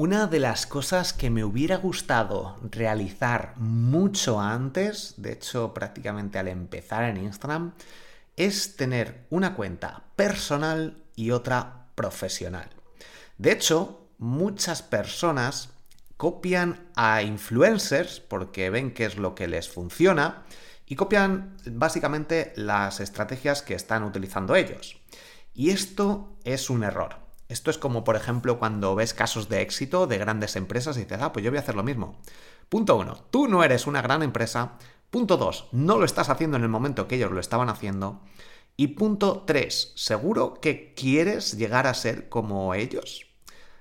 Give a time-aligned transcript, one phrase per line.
[0.00, 6.46] Una de las cosas que me hubiera gustado realizar mucho antes, de hecho prácticamente al
[6.46, 7.72] empezar en Instagram,
[8.36, 12.70] es tener una cuenta personal y otra profesional.
[13.38, 15.70] De hecho, muchas personas
[16.16, 20.44] copian a influencers porque ven qué es lo que les funciona
[20.86, 24.96] y copian básicamente las estrategias que están utilizando ellos.
[25.54, 27.27] Y esto es un error.
[27.48, 31.18] Esto es como, por ejemplo, cuando ves casos de éxito de grandes empresas y dices,
[31.22, 32.20] ah, pues yo voy a hacer lo mismo.
[32.68, 34.72] Punto uno, tú no eres una gran empresa.
[35.10, 38.20] Punto dos, no lo estás haciendo en el momento que ellos lo estaban haciendo.
[38.76, 43.26] Y punto tres, ¿seguro que quieres llegar a ser como ellos?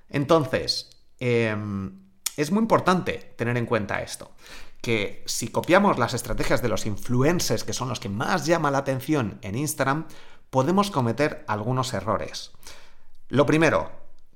[0.09, 1.99] Entonces, em,
[2.37, 4.31] es muy importante tener en cuenta esto.
[4.81, 8.79] Que si copiamos las estrategias de los influencers, que son los que más llaman la
[8.79, 10.07] atención en Instagram,
[10.49, 12.51] podemos cometer algunos errores.
[13.29, 13.91] Lo primero,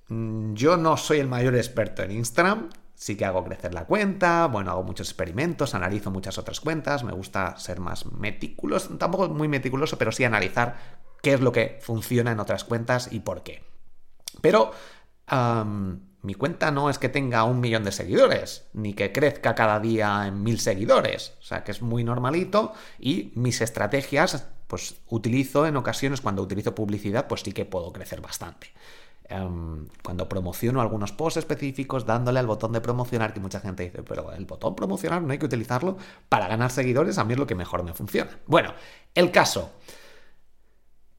[0.09, 4.47] mm, yo no soy el mayor experto en Instagram, sí que hago crecer la cuenta,
[4.47, 9.47] bueno, hago muchos experimentos, analizo muchas otras cuentas, me gusta ser más meticuloso, tampoco muy
[9.47, 13.63] meticuloso, pero sí analizar qué es lo que funciona en otras cuentas y por qué.
[14.41, 14.72] Pero
[16.22, 20.28] mi cuenta no es que tenga un millón de seguidores, ni que crezca cada día
[20.28, 25.76] en mil seguidores, o sea que es muy normalito y mis estrategias pues utilizo en
[25.76, 28.68] ocasiones cuando utilizo publicidad, pues sí que puedo crecer bastante.
[29.26, 34.02] Em, cuando promociono algunos posts específicos, dándole al botón de promocionar, que mucha gente dice,
[34.02, 35.98] pero el botón promocionar no hay que utilizarlo
[36.30, 38.32] para ganar seguidores, a mí es lo que mejor me funciona.
[38.46, 38.74] Bueno,
[39.14, 39.74] el caso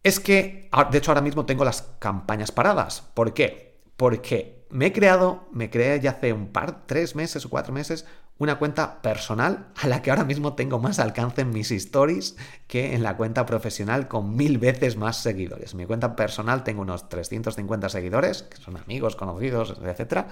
[0.02, 3.02] es que, de hecho ahora mismo tengo las campañas paradas.
[3.12, 3.82] ¿Por qué?
[3.98, 8.06] Porque me he creado, me creé ya hace un par, tres meses o cuatro meses,
[8.42, 12.36] una cuenta personal a la que ahora mismo tengo más alcance en mis stories
[12.66, 15.72] que en la cuenta profesional con mil veces más seguidores.
[15.72, 20.26] En mi cuenta personal tengo unos 350 seguidores, que son amigos, conocidos, etc.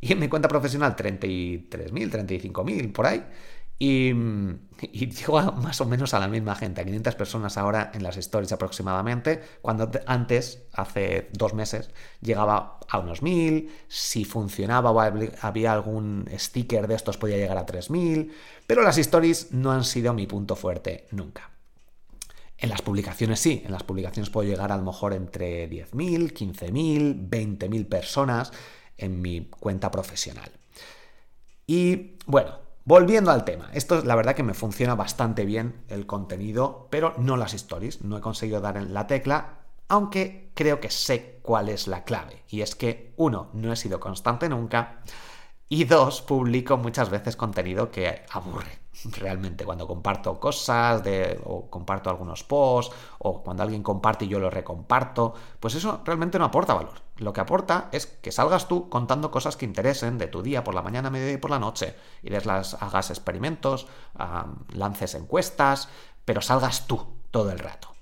[0.00, 3.22] Y en mi cuenta profesional 33.000, 35.000 por ahí.
[3.78, 4.10] Y,
[4.80, 8.16] y llego más o menos a la misma gente, a 500 personas ahora en las
[8.16, 15.72] stories aproximadamente, cuando antes, hace dos meses, llegaba a unos 1000, si funcionaba o había
[15.72, 18.32] algún sticker de estos podía llegar a 3000,
[18.66, 21.50] pero las stories no han sido mi punto fuerte nunca.
[22.58, 27.28] En las publicaciones sí, en las publicaciones puedo llegar a lo mejor entre 10.000, 15.000,
[27.28, 28.50] 20.000 personas
[28.96, 30.50] en mi cuenta profesional.
[31.66, 36.06] Y bueno, Volviendo al tema, esto es la verdad que me funciona bastante bien el
[36.06, 38.02] contenido, pero no las stories.
[38.02, 39.58] No he conseguido dar en la tecla,
[39.88, 42.44] aunque creo que sé cuál es la clave.
[42.46, 45.00] Y es que, uno, no he sido constante nunca.
[45.68, 52.10] Y dos, publico muchas veces contenido que aburre realmente cuando comparto cosas de, o comparto
[52.10, 56.74] algunos posts o cuando alguien comparte y yo lo recomparto, pues eso realmente no aporta
[56.74, 57.02] valor.
[57.16, 60.74] Lo que aporta es que salgas tú contando cosas que interesen de tu día por
[60.74, 63.86] la mañana, mediodía y por la noche y las hagas experimentos,
[64.72, 65.88] lances encuestas,
[66.24, 67.96] pero salgas tú todo el rato.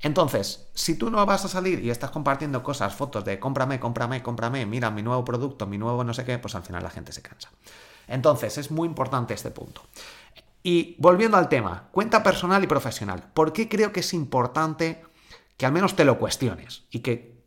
[0.00, 4.22] Entonces, si tú no vas a salir y estás compartiendo cosas, fotos de cómprame, cómprame,
[4.22, 7.12] cómprame, mira mi nuevo producto, mi nuevo no sé qué, pues al final la gente
[7.12, 7.50] se cansa.
[8.08, 9.82] Entonces, es muy importante este punto.
[10.62, 13.30] Y volviendo al tema, cuenta personal y profesional.
[13.32, 15.02] ¿Por qué creo que es importante
[15.56, 17.38] que al menos te lo cuestiones y que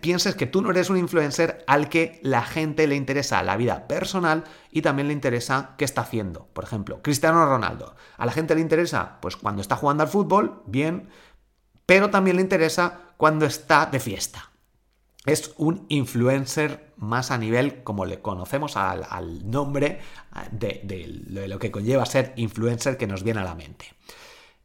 [0.00, 3.88] pienses que tú no eres un influencer al que la gente le interesa la vida
[3.88, 6.48] personal y también le interesa qué está haciendo?
[6.52, 7.96] Por ejemplo, Cristiano Ronaldo.
[8.18, 11.08] A la gente le interesa, pues cuando está jugando al fútbol, bien,
[11.86, 14.49] pero también le interesa cuando está de fiesta
[15.26, 20.00] es un influencer más a nivel, como le conocemos al, nombre
[20.50, 23.86] de, de, lo que conlleva ser influencer que nos viene a la mente.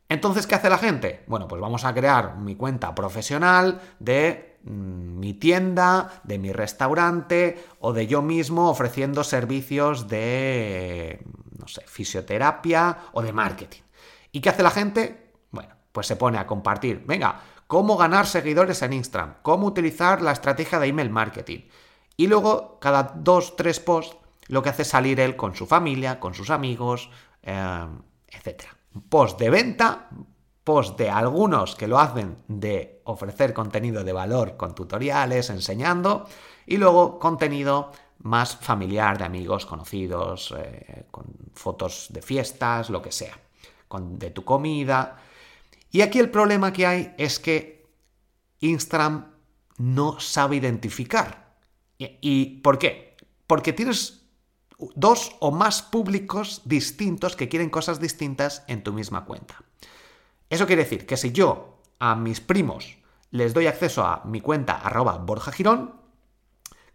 [0.07, 1.23] Entonces, ¿qué hace la gente?
[1.27, 7.63] Bueno, pues vamos a crear mi cuenta profesional de mm, mi tienda, de mi restaurante
[7.79, 11.25] o de yo mismo ofreciendo servicios de,
[11.57, 13.81] no sé, fisioterapia o de marketing.
[14.31, 15.33] ¿Y qué hace la gente?
[15.51, 20.31] Bueno, pues se pone a compartir, venga, cómo ganar seguidores en Instagram, cómo utilizar la
[20.31, 21.61] estrategia de email marketing.
[22.17, 24.17] Y luego, cada dos, tres posts,
[24.47, 27.09] lo que hace es salir él con su familia, con sus amigos,
[27.41, 27.87] eh,
[28.27, 28.63] etc.
[29.09, 30.09] Post de venta,
[30.63, 36.27] post de algunos que lo hacen de ofrecer contenido de valor con tutoriales, enseñando,
[36.65, 43.11] y luego contenido más familiar de amigos, conocidos, eh, con fotos de fiestas, lo que
[43.11, 43.37] sea,
[43.87, 45.17] con, de tu comida.
[45.95, 47.87] Y aquí el problema que hay es que
[48.59, 49.31] Instagram
[49.77, 51.55] no sabe identificar.
[51.97, 53.15] ¿Y, por qué?
[53.47, 54.25] Porque tienes
[54.95, 59.63] dos o más públicos distintos que quieren cosas distintas en tu misma cuenta.
[60.49, 62.97] Eso quiere decir que si yo a mis primos
[63.31, 65.95] les doy acceso a mi cuenta arroba Borja Girón,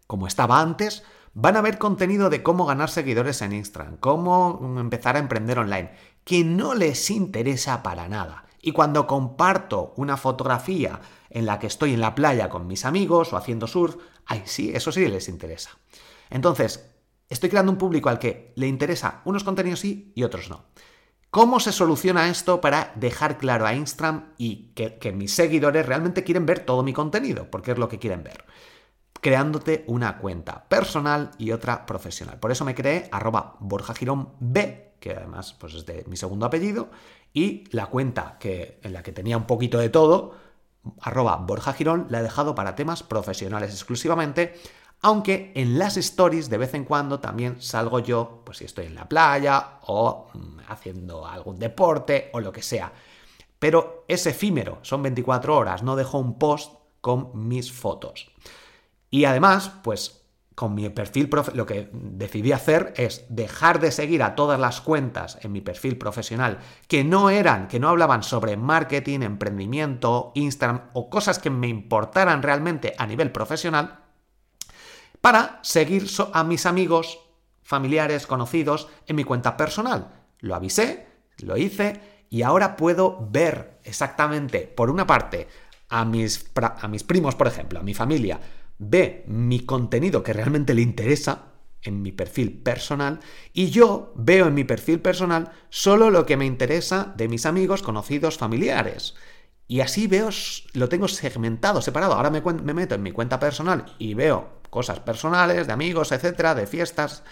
[0.05, 1.01] como estaba antes,
[1.33, 5.89] van a ver contenido de cómo ganar seguidores en Instagram, cómo empezar a emprender online,
[6.23, 8.45] que no les interesa para nada.
[8.61, 10.99] Y cuando comparto una fotografía
[11.29, 14.71] en la que estoy en la playa con mis amigos o haciendo surf, ay sí,
[14.73, 15.71] eso sí les interesa.
[16.29, 16.91] Entonces,
[17.29, 20.65] estoy creando un público al que le interesa unos contenidos sí y otros no.
[21.31, 26.45] ¿Cómo se soluciona esto para dejar claro a Instagram y que, mis seguidores realmente quieren
[26.45, 27.49] ver todo mi contenido?
[27.49, 28.43] Porque es lo que quieren ver.
[29.21, 32.37] Creándote una cuenta personal y otra profesional.
[32.37, 33.93] Por eso me creé arroba Borja
[34.41, 36.89] B, que además pues, es de mi segundo apellido,
[37.33, 40.35] y la cuenta que, en la que tenía un poquito de todo,
[40.99, 44.53] arroba Borja Girón, la he dejado para temas profesionales exclusivamente
[45.01, 48.95] aunque en las stories de vez en cuando también salgo yo, pues si estoy en
[48.95, 52.93] la playa o mm, haciendo algún deporte o lo que sea.
[53.57, 58.31] Pero es efímero, son 24 horas, no dejo un post con mis fotos.
[59.09, 60.20] Y además, pues
[60.55, 65.37] con mi perfil, lo que decidí hacer es dejar de seguir a todas las cuentas
[65.41, 71.09] en mi perfil profesional que no eran, que no hablaban sobre marketing, emprendimiento, Instagram o
[71.09, 74.01] cosas que me importaran realmente a nivel profesional
[75.21, 77.19] para seguir a mis amigos,
[77.63, 80.11] familiares, conocidos en mi cuenta personal.
[80.39, 81.07] Lo avisé,
[81.39, 85.47] lo hice y ahora puedo ver exactamente, por una parte,
[85.89, 88.39] a mis, a mis primos, por ejemplo, a mi familia,
[88.83, 91.51] ve mi contenido que realmente le interesa
[91.83, 93.19] en mi perfil personal
[93.53, 97.83] y yo veo en mi perfil personal solo lo que me interesa de mis amigos,
[97.83, 99.13] conocidos, familiares.
[99.67, 100.29] Y así veo,
[100.73, 102.13] lo tengo segmentado, separado.
[102.13, 106.55] Ahora me, me meto en mi cuenta personal y veo cosas personales, de amigos, etcétera,
[106.55, 107.23] de fiestas.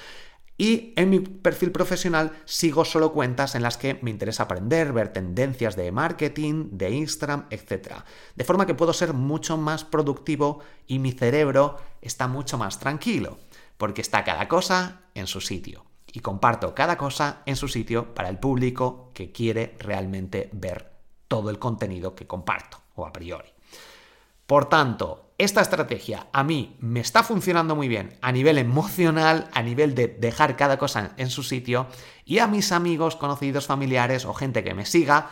[0.59, 5.13] Y en mi perfil profesional sigo solo cuentas en las que me interesa aprender, ver
[5.13, 8.03] tendencias de marketing, de Instagram, etcétera.
[8.35, 13.37] De forma que puedo ser mucho más productivo y mi cerebro está mucho más tranquilo,
[13.77, 15.85] porque está cada cosa en su sitio.
[16.11, 20.91] Y comparto cada cosa en su sitio para el público que quiere realmente ver
[21.29, 23.47] todo el contenido que comparto, o a priori.
[24.49, 29.61] Por tanto, esta estrategia a mí me está funcionando muy bien a nivel emocional, a
[29.61, 31.85] nivel de dejar cada cosa en su sitio
[32.25, 35.29] y a mis amigos, conocidos, familiares o gente que me siga,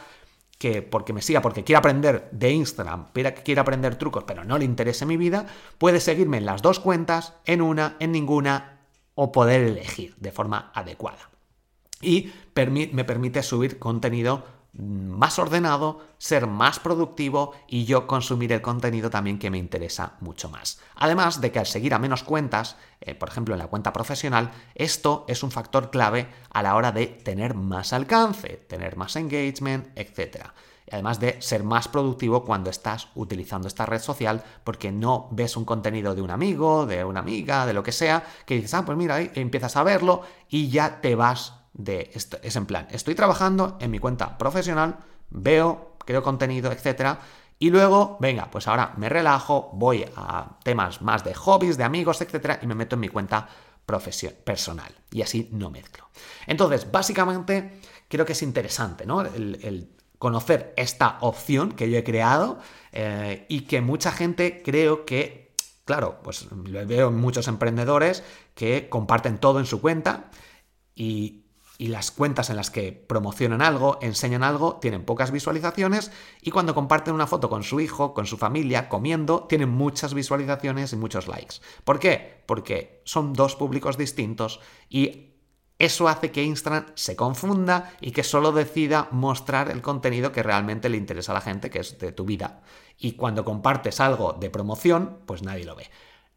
[0.59, 3.07] que porque me siga, porque quiere aprender de Instagram,
[3.43, 5.47] quiere aprender trucos, pero no le interese mi vida,
[5.79, 8.81] puede seguirme en las dos cuentas, en una, en ninguna,
[9.15, 11.31] o poder elegir de forma adecuada.
[12.03, 19.09] Y me permite subir contenido más ordenado, ser más productivo y yo consumir el contenido
[19.09, 20.79] también que me interesa mucho más.
[20.95, 24.51] Además de que al seguir a menos cuentas, eh, por ejemplo en la cuenta profesional,
[24.75, 29.88] esto es un factor clave a la hora de tener más alcance, tener más engagement,
[29.95, 30.47] etc.
[30.91, 35.65] además de ser más productivo cuando estás utilizando esta red social porque no ves un
[35.65, 38.97] contenido de un amigo, de una amiga, de lo que sea, que dices, ah, pues
[38.97, 42.12] mira, ahí empiezas a verlo y ya te vas de.
[42.13, 44.98] Es en plan, estoy trabajando en mi cuenta profesional,
[45.29, 47.19] veo, creo contenido, etcétera,
[47.60, 52.22] y luego, venga, pues ahora me relajo, voy a temas más de hobbies, de amigos,
[52.22, 53.50] etcétera, y me meto en mi cuenta
[54.43, 54.93] personal.
[55.12, 56.10] Y así no mezclo.
[56.46, 59.22] Entonces, básicamente, creo que es interesante, ¿no?
[59.22, 62.57] El, conocer esta opción que yo he creado
[62.91, 65.53] eh, y que mucha gente creo que,
[65.86, 68.24] claro, pues lo veo en muchos emprendedores
[68.55, 70.31] que comparten todo en su cuenta
[70.96, 71.43] y
[71.77, 76.74] y las cuentas en las que promocionan algo, enseñan algo, tienen pocas visualizaciones y cuando
[76.74, 81.27] comparten una foto con su hijo, con su familia, comiendo, tienen muchas visualizaciones y muchos
[81.27, 81.57] likes.
[81.84, 82.43] ¿Por qué?
[82.48, 85.36] Porque son dos públicos distintos y
[85.79, 90.89] Eso hace que Instagram se confunda y que solo decida mostrar el contenido que realmente
[90.89, 92.62] le interesa a la gente, que es de tu vida.
[92.98, 95.88] Y cuando compartes algo de promoción, pues nadie lo ve.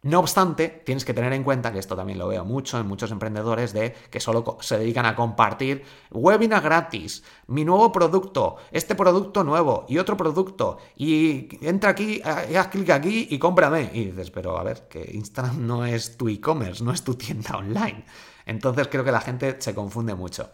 [0.03, 3.11] No obstante, tienes que tener en cuenta, que esto también lo veo mucho en muchos
[3.11, 9.45] emprendedores, de que solo se dedican a compartir webinar gratis, mi nuevo producto, este producto
[9.45, 13.91] nuevo y otro producto, y entra aquí, eh, haz clic aquí y cómprame.
[13.93, 17.59] Y dices, pero a ver, que Instagram no es tu e-commerce, no es tu tienda
[17.59, 18.05] online.
[18.47, 20.49] Entonces creo que la gente se confunde mucho.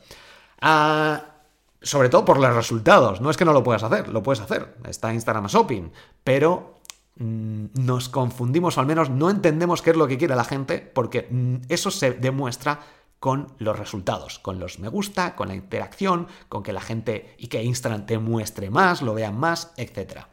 [0.60, 1.36] Ah,
[1.82, 3.20] sobre todo por los resultados.
[3.20, 4.76] No es que no lo puedas hacer, lo puedes hacer.
[4.88, 5.90] Está Instagram Shopping,
[6.24, 6.75] pero
[7.18, 11.26] nos confundimos o al menos no entendemos qué es lo que quiere la gente porque
[11.30, 12.80] mm, eso se demuestra
[13.18, 17.46] con los resultados, con los me gusta, con la interacción, con que la gente y
[17.48, 20.26] que Instagram te muestre más, lo vean más, etc.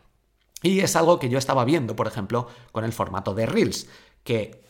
[0.61, 3.87] Y es algo que yo estaba viendo, por ejemplo, con el formato de Reels,
[4.23, 4.63] que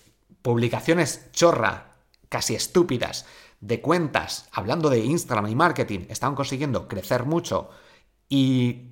[0.44, 1.96] publicaciones chorra,
[2.30, 3.26] casi estúpidas,
[3.60, 7.70] de cuentas hablando de Instagram y marketing estaban consiguiendo crecer mucho
[8.28, 8.90] y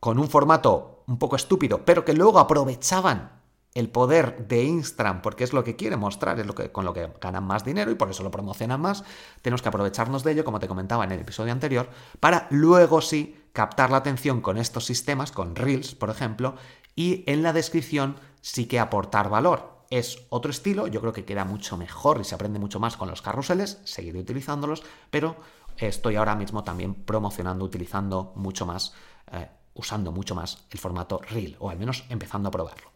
[0.00, 3.36] con un formato un poco estúpido, pero que luego aprovechaban
[3.76, 6.94] el poder de Instagram, porque es lo que quiere mostrar, es lo que, con lo
[6.94, 9.04] que ganan más dinero y por eso lo promocionan más,
[9.42, 13.36] tenemos que aprovecharnos de ello, como te comentaba en el episodio anterior, para luego sí
[13.52, 16.54] captar la atención con estos sistemas, con Reels, por ejemplo,
[16.94, 19.76] y en la descripción sí que aportar valor.
[19.90, 23.10] Es otro estilo, yo creo que queda mucho mejor y se aprende mucho más con
[23.10, 25.36] los carruseles, seguiré utilizándolos, pero
[25.76, 28.94] estoy ahora mismo también promocionando, utilizando mucho más
[29.32, 32.90] eh, usando mucho más el formato Reel, o al menos empezando a probarlo.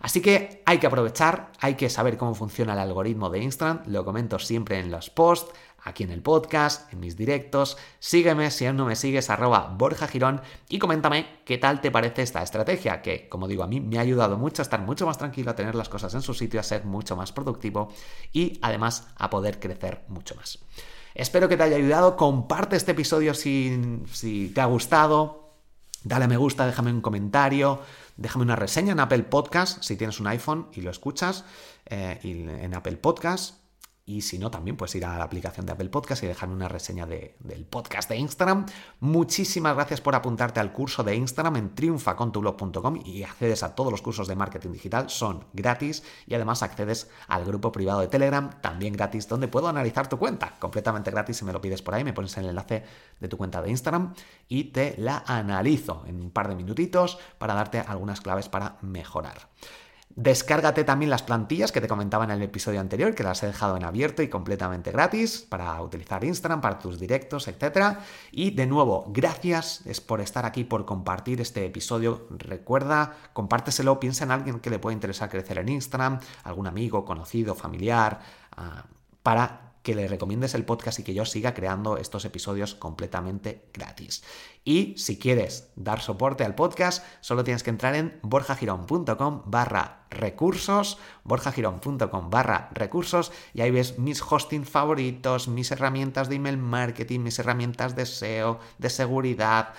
[0.00, 4.04] Así que hay que aprovechar, hay que saber cómo funciona el algoritmo de Instagram, lo
[4.04, 5.52] comento siempre en los posts,
[5.86, 7.78] aquí en el podcast, en mis directos.
[7.98, 12.22] Sígueme si aún no me sigues, arroba Borja Girón y coméntame qué tal te parece
[12.22, 15.16] esta estrategia, que como digo, a mí me ha ayudado mucho a estar mucho más
[15.16, 17.92] tranquilo, a tener las cosas en su sitio, a ser mucho más productivo
[18.32, 20.58] y además a poder crecer mucho más.
[21.14, 25.45] Espero que te haya ayudado, comparte este episodio si, si te ha gustado,
[26.06, 27.80] Dale a me gusta, déjame un comentario,
[28.16, 31.44] déjame una reseña en Apple Podcast si tienes un iPhone y lo escuchas
[31.84, 33.65] eh, en Apple Podcast.
[34.08, 36.68] Y si no, también puedes ir a la aplicación de Apple Podcast y dejarme una
[36.68, 38.64] reseña del podcast de Instagram.
[39.00, 44.02] Muchísimas gracias por apuntarte al curso de Instagram en triunfacontublog.com y accedes a todos los
[44.02, 48.92] cursos de marketing digital, son gratis y además accedes al grupo privado de Telegram, también
[48.92, 52.12] gratis, donde puedo analizar tu cuenta, completamente gratis si me lo pides por ahí, me
[52.12, 52.84] pones el enlace
[53.18, 54.14] de tu cuenta de Instagram
[54.46, 59.48] y te la analizo en un par de minutitos para darte algunas claves para mejorar.
[60.16, 63.76] Descárgate también las plantillas que te comentaba en el episodio anterior, que las he dejado
[63.76, 67.98] en abierto y completamente gratis para utilizar Instagram, para tus directos, etc.
[68.32, 72.28] Y de nuevo, gracias es por estar aquí, por compartir este episodio.
[72.30, 77.54] Recuerda, compárteselo, piensa en alguien que le pueda interesar crecer en Instagram, algún amigo, conocido,
[77.54, 78.20] familiar,
[78.56, 78.86] ah,
[79.22, 84.24] para que le recomiendes el podcast y que yo siga creando estos episodios completamente gratis.
[84.64, 90.98] Y si quieres dar soporte al podcast, solo tienes que entrar en borjagirón.com barra recursos,
[91.24, 97.38] borjagirón.com barra recursos y ahí ves mis hosting favoritos, mis herramientas de email marketing, mis
[97.38, 99.74] herramientas de SEO, de seguridad,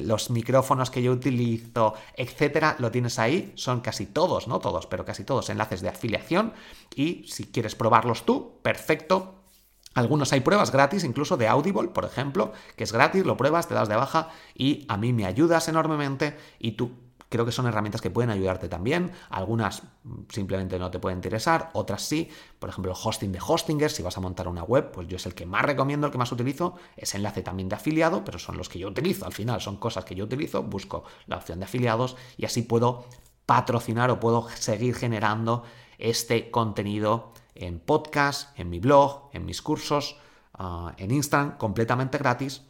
[0.00, 5.04] los micrófonos que yo utilizo, etcétera, lo tienes ahí, son casi todos, no todos, pero
[5.04, 6.52] casi todos enlaces de afiliación
[6.94, 9.34] y si quieres probarlos tú, perfecto,
[9.94, 13.74] algunos hay pruebas gratis, incluso de Audible, por ejemplo, que es gratis, lo pruebas, te
[13.74, 18.00] das de baja y a mí me ayudas enormemente y tú creo que son herramientas
[18.00, 19.12] que pueden ayudarte también.
[19.30, 19.82] Algunas
[20.28, 22.30] simplemente no te pueden interesar, otras sí.
[22.58, 25.26] Por ejemplo, el hosting de Hostinger, si vas a montar una web, pues yo es
[25.26, 26.76] el que más recomiendo, el que más utilizo.
[26.96, 29.26] Es enlace también de afiliado, pero son los que yo utilizo.
[29.26, 33.04] Al final son cosas que yo utilizo, busco la opción de afiliados y así puedo
[33.46, 35.64] patrocinar o puedo seguir generando
[35.98, 40.16] este contenido en podcast, en mi blog, en mis cursos,
[40.54, 42.67] ah, en Instagram, completamente gratis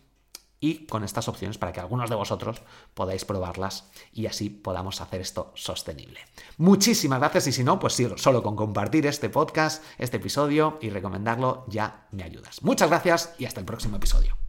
[0.60, 2.62] y con estas opciones para que algunos de vosotros
[2.94, 6.20] podáis probarlas y así podamos hacer esto sostenible.
[6.56, 11.64] Muchísimas gracias y si no, pues solo con compartir este podcast, este episodio y recomendarlo
[11.68, 12.62] ya me ayudas.
[12.62, 14.47] Muchas gracias y hasta el próximo episodio.